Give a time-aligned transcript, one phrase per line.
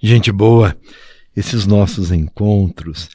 [0.00, 0.76] Gente boa,
[1.36, 3.08] esses nossos encontros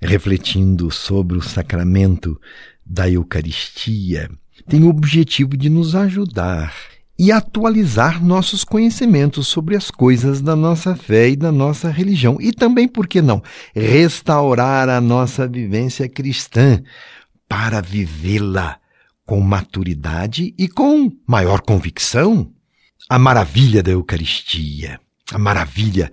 [0.00, 2.40] refletindo sobre o sacramento
[2.84, 4.30] da Eucaristia
[4.66, 6.74] têm o objetivo de nos ajudar
[7.18, 12.38] e atualizar nossos conhecimentos sobre as coisas da nossa fé e da nossa religião.
[12.40, 13.42] E também, por que não,
[13.74, 16.82] restaurar a nossa vivência cristã
[17.46, 18.78] para vivê-la
[19.26, 22.50] com maturidade e com maior convicção.
[23.10, 24.98] A maravilha da Eucaristia,
[25.32, 26.12] a maravilha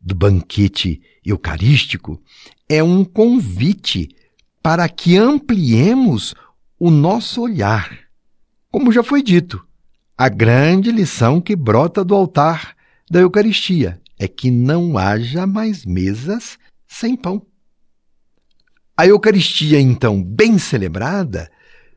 [0.00, 2.20] do banquete eucarístico
[2.68, 4.08] é um convite
[4.62, 6.34] para que ampliemos
[6.78, 7.98] o nosso olhar.
[8.70, 9.64] Como já foi dito,
[10.16, 12.74] a grande lição que brota do altar
[13.10, 17.46] da Eucaristia é que não haja mais mesas sem pão.
[18.96, 21.50] A Eucaristia, então, bem celebrada,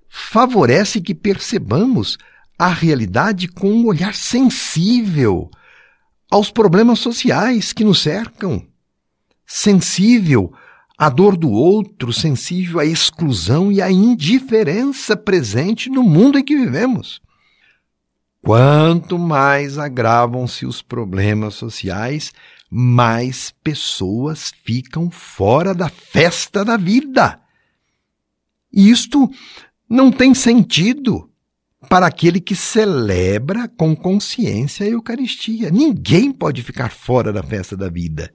[0.10, 2.18] favorece que percebamos
[2.58, 5.52] a realidade com um olhar sensível
[6.30, 8.66] aos problemas sociais que nos cercam,
[9.46, 10.54] sensível
[10.98, 16.58] à dor do outro, sensível à exclusão e à indiferença presente no mundo em que
[16.58, 17.22] vivemos.
[18.42, 22.34] Quanto mais agravam-se os problemas sociais,
[22.70, 27.40] mais pessoas ficam fora da festa da vida.
[28.72, 29.30] E isto
[29.90, 31.27] não tem sentido
[31.90, 35.70] para aquele que celebra com consciência a Eucaristia.
[35.70, 38.34] Ninguém pode ficar fora da festa da vida.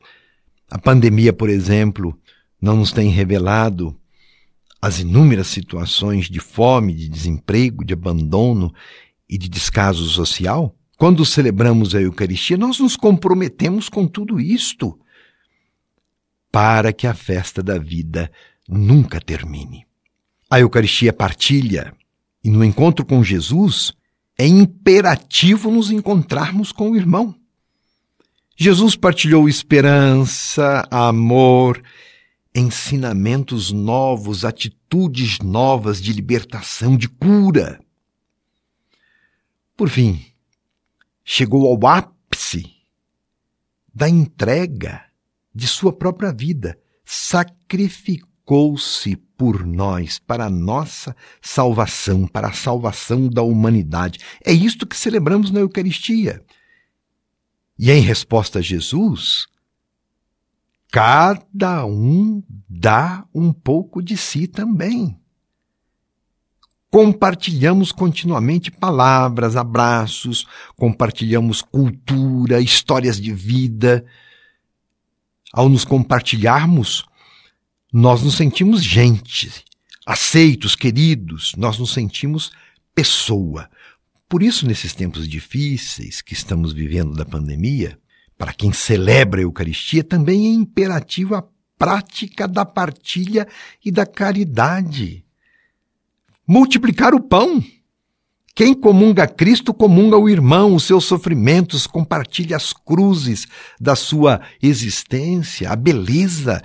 [0.70, 2.18] A pandemia, por exemplo,
[2.60, 3.98] não nos tem revelado
[4.80, 8.72] as inúmeras situações de fome, de desemprego, de abandono
[9.28, 14.98] e de descaso social, quando celebramos a Eucaristia, nós nos comprometemos com tudo isto
[16.50, 18.30] para que a festa da vida
[18.68, 19.86] nunca termine.
[20.50, 21.94] A Eucaristia partilha,
[22.42, 23.92] e no encontro com Jesus
[24.36, 27.34] é imperativo nos encontrarmos com o irmão.
[28.56, 31.82] Jesus partilhou esperança, amor,
[32.54, 37.80] ensinamentos novos, atitudes novas de libertação, de cura.
[39.76, 40.24] Por fim,
[41.24, 42.70] chegou ao ápice
[43.94, 45.04] da entrega
[45.54, 46.78] de sua própria vida,
[48.42, 54.18] sacrificou-se por nós, para a nossa salvação, para a salvação da humanidade.
[54.44, 56.44] É isto que celebramos na Eucaristia.
[57.78, 59.46] E em resposta a Jesus,
[60.90, 65.18] cada um dá um pouco de si também
[66.90, 74.04] compartilhamos continuamente palavras, abraços, compartilhamos cultura, histórias de vida.
[75.54, 77.06] Ao nos compartilharmos,
[77.92, 79.64] nós nos sentimos gente,
[80.06, 82.50] aceitos, queridos, nós nos sentimos
[82.94, 83.68] pessoa.
[84.28, 87.98] Por isso, nesses tempos difíceis que estamos vivendo da pandemia,
[88.38, 91.44] para quem celebra a Eucaristia, também é imperativo a
[91.78, 93.46] prática da partilha
[93.84, 95.24] e da caridade
[96.46, 97.62] multiplicar o pão.
[98.54, 103.46] Quem comunga Cristo comunga o irmão, os seus sofrimentos, compartilha as cruzes
[103.80, 105.70] da sua existência.
[105.70, 106.62] A beleza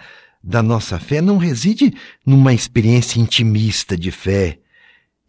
[0.48, 1.94] da nossa fé não reside
[2.26, 4.58] numa experiência intimista de fé,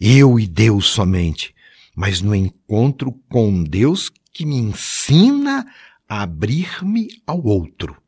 [0.00, 1.52] eu e Deus somente,
[1.92, 5.66] mas no encontro com Deus que me ensina
[6.08, 8.00] a abrir-me ao outro.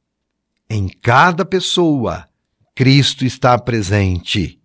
[0.68, 2.28] Em cada pessoa,
[2.76, 4.60] Cristo está presente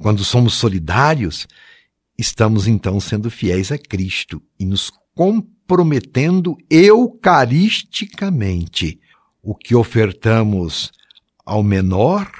[0.00, 1.46] quando somos solidários,
[2.18, 8.98] estamos então sendo fiéis a Cristo e nos comprometendo eucaristicamente.
[9.40, 10.90] O que ofertamos
[11.44, 12.30] ao menor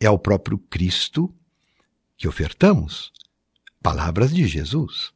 [0.00, 1.32] é ao próprio Cristo
[2.16, 3.12] que ofertamos.
[3.82, 5.12] Palavras de Jesus.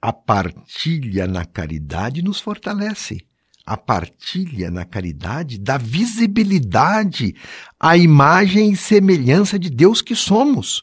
[0.00, 3.26] A partilha na caridade nos fortalece
[3.66, 7.34] a partilha na caridade dá visibilidade
[7.80, 10.82] à imagem e semelhança de Deus que somos.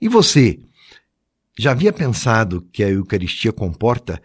[0.00, 0.58] E você,
[1.58, 4.20] já havia pensado que a Eucaristia comporta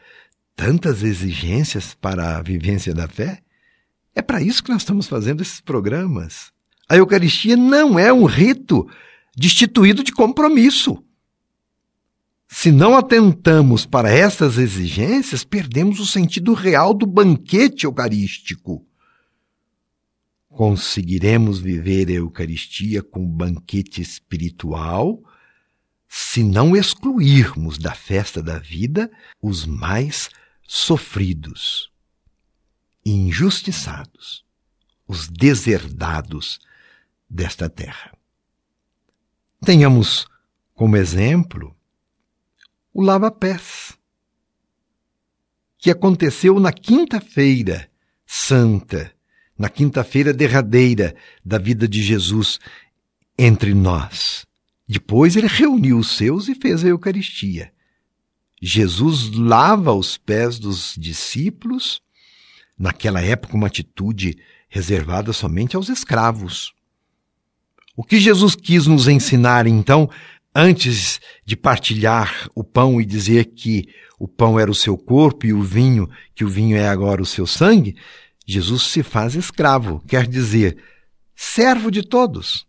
[0.55, 3.41] tantas exigências para a vivência da fé?
[4.15, 6.51] É para isso que nós estamos fazendo esses programas.
[6.87, 8.87] A Eucaristia não é um rito
[9.35, 11.03] destituído de compromisso.
[12.47, 18.87] Se não atentamos para essas exigências, perdemos o sentido real do banquete eucarístico.
[20.47, 25.21] Conseguiremos viver a Eucaristia com banquete espiritual
[26.07, 29.11] se não excluirmos da festa da vida
[29.41, 30.29] os mais
[30.65, 31.91] sofridos,
[33.05, 34.43] injustiçados,
[35.07, 36.59] os deserdados
[37.29, 38.11] desta terra.
[39.61, 40.27] Tenhamos
[40.73, 41.75] como exemplo
[42.93, 43.97] o lava-pés,
[45.77, 47.89] que aconteceu na quinta-feira
[48.25, 49.13] santa,
[49.57, 52.59] na quinta-feira derradeira da vida de Jesus
[53.37, 54.45] entre nós.
[54.87, 57.71] Depois ele reuniu os seus e fez a Eucaristia.
[58.61, 62.01] Jesus lava os pés dos discípulos,
[62.77, 64.37] naquela época, uma atitude
[64.67, 66.73] reservada somente aos escravos.
[67.95, 70.09] O que Jesus quis nos ensinar, então,
[70.53, 73.87] antes de partilhar o pão e dizer que
[74.19, 77.25] o pão era o seu corpo e o vinho, que o vinho é agora o
[77.25, 77.95] seu sangue,
[78.45, 80.77] Jesus se faz escravo, quer dizer,
[81.35, 82.65] servo de todos.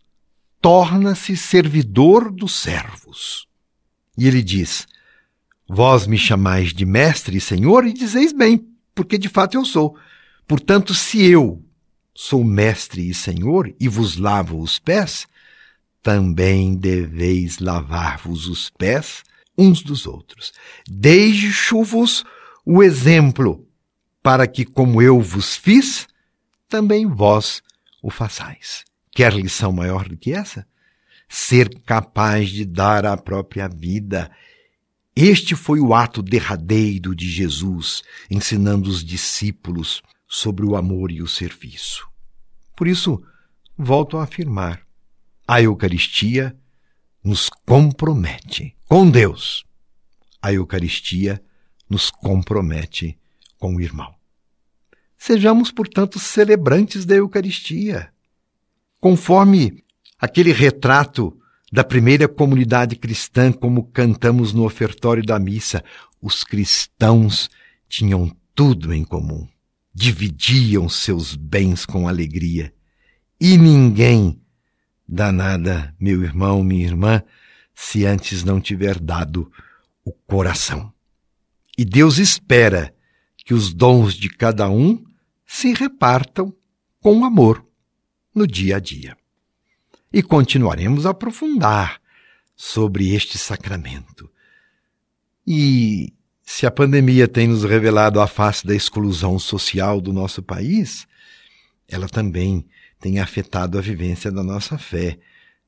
[0.61, 3.47] Torna-se servidor dos servos.
[4.19, 4.87] E ele diz:
[5.69, 9.97] Vós me chamais de mestre e senhor e dizeis bem, porque de fato eu sou.
[10.49, 11.63] Portanto, se eu
[12.15, 15.29] sou mestre e senhor e vos lavo os pés,
[16.03, 19.23] também deveis lavar-vos os pés
[19.57, 20.53] uns dos outros.
[20.89, 22.25] Deixo-vos
[22.65, 23.67] o exemplo,
[24.23, 26.09] para que, como eu vos fiz,
[26.69, 27.63] também vós
[28.03, 28.85] o façais.
[29.13, 30.67] Quer lição maior do que essa?
[31.29, 34.31] Ser capaz de dar a própria vida.
[35.19, 41.27] Este foi o ato derradeiro de Jesus, ensinando os discípulos sobre o amor e o
[41.27, 42.07] serviço.
[42.77, 43.23] Por isso,
[43.79, 44.87] volto a afirmar:
[45.49, 46.55] a Eucaristia
[47.25, 49.65] nos compromete com Deus.
[50.43, 51.43] A Eucaristia
[51.89, 53.19] nos compromete
[53.59, 54.15] com o irmão.
[55.17, 58.13] Sejamos, portanto, celebrantes da Eucaristia.
[59.01, 59.83] Conforme
[60.19, 61.41] aquele retrato
[61.73, 65.83] da primeira comunidade cristã, como cantamos no ofertório da missa,
[66.21, 67.51] os cristãos
[67.89, 69.47] tinham tudo em comum,
[69.95, 72.73] dividiam seus bens com alegria,
[73.41, 74.41] e ninguém
[75.07, 77.23] dá nada, meu irmão, minha irmã,
[77.75, 79.51] se antes não tiver dado
[80.05, 80.93] o coração.
[81.77, 82.95] E Deus espera
[83.37, 85.05] que os dons de cada um
[85.47, 86.55] se repartam
[87.01, 87.65] com amor
[88.35, 89.17] no dia a dia.
[90.17, 92.01] E continuaremos a aprofundar
[92.57, 94.31] sobre este sacramento.
[95.47, 96.11] E
[96.43, 101.07] se a pandemia tem nos revelado a face da exclusão social do nosso país,
[101.87, 102.67] ela também
[102.99, 105.19] tem afetado a vivência da nossa fé,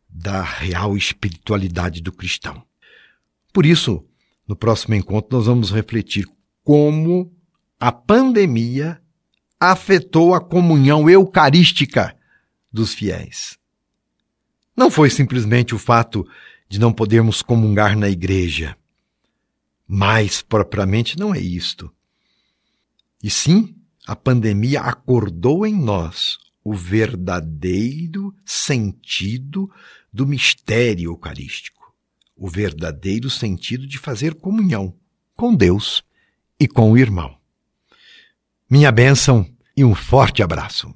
[0.09, 2.65] da real espiritualidade do cristão.
[3.53, 4.03] Por isso,
[4.49, 6.27] no próximo encontro, nós vamos refletir
[6.65, 7.31] como
[7.79, 8.99] a pandemia
[9.61, 12.17] afetou a comunhão eucarística
[12.73, 13.58] dos fiéis.
[14.79, 16.25] Não foi simplesmente o fato
[16.69, 18.77] de não podermos comungar na igreja.
[19.89, 21.93] Mais propriamente não é isto.
[23.21, 23.75] E sim,
[24.07, 29.69] a pandemia acordou em nós o verdadeiro sentido
[30.13, 31.93] do mistério eucarístico,
[32.37, 34.95] o verdadeiro sentido de fazer comunhão
[35.35, 36.05] com Deus
[36.61, 37.37] e com o irmão.
[38.71, 39.45] Minha bênção
[39.77, 40.95] e um forte abraço.